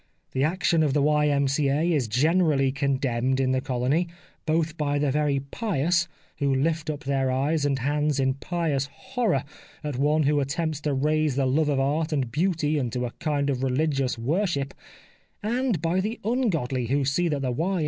[0.31, 1.83] The action of the Y.M.C.A.
[1.93, 4.07] is generally condemned in the colony,
[4.47, 6.07] both by the very pious,
[6.39, 9.43] who lift up their eyes and hands in pious horror
[9.83, 13.47] at one who attempts to raise the love of Art and Beauty into a kind
[13.51, 14.73] of religious worship;
[15.43, 17.79] and by the ungodly, who see that the Y.